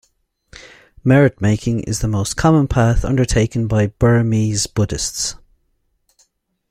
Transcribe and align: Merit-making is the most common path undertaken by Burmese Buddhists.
Merit-making 1.03 1.81
is 1.81 1.99
the 1.99 2.07
most 2.07 2.35
common 2.35 2.67
path 2.67 3.05
undertaken 3.05 3.67
by 3.67 3.85
Burmese 3.99 4.65
Buddhists. 4.65 5.35